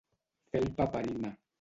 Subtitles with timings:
[0.55, 1.35] Fer el paperina.